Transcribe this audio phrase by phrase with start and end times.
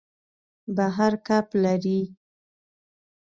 [0.75, 1.99] بحر کب لري.